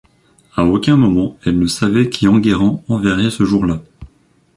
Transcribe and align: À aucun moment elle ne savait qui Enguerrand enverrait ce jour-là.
À 0.55 0.65
aucun 0.65 0.95
moment 0.97 1.37
elle 1.45 1.59
ne 1.59 1.67
savait 1.67 2.09
qui 2.09 2.27
Enguerrand 2.27 2.83
enverrait 2.87 3.29
ce 3.29 3.43
jour-là. 3.45 3.83